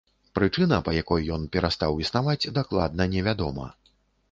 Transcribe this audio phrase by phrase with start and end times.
[0.37, 3.71] Прычына, па якой ён перастаў існаваць, дакладна не вядома.